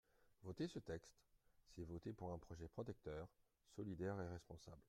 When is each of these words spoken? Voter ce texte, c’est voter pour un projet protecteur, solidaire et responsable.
Voter 0.41 0.67
ce 0.67 0.79
texte, 0.79 1.13
c’est 1.75 1.83
voter 1.83 2.11
pour 2.11 2.31
un 2.33 2.39
projet 2.39 2.67
protecteur, 2.67 3.27
solidaire 3.75 4.19
et 4.19 4.27
responsable. 4.29 4.77